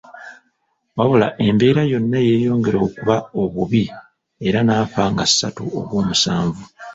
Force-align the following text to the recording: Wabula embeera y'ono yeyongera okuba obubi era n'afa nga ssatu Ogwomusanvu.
Wabula 0.97 1.27
embeera 1.47 1.81
y'ono 1.91 2.19
yeyongera 2.27 2.77
okuba 2.87 3.15
obubi 3.41 3.83
era 4.47 4.59
n'afa 4.63 5.01
nga 5.11 5.25
ssatu 5.29 5.63
Ogwomusanvu. 5.79 6.63